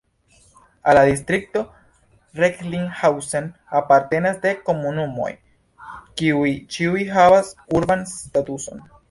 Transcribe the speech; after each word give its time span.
Al 0.91 0.95
la 0.97 1.01
distrikto 1.09 1.61
Recklinghausen 2.39 3.49
apartenas 3.81 4.41
dek 4.47 4.65
komunumoj, 4.71 5.29
kiuj 6.23 6.49
ĉiuj 6.79 7.07
havas 7.19 7.55
urban 7.83 8.05
statuson. 8.17 8.85